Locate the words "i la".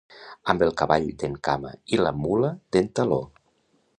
1.97-2.15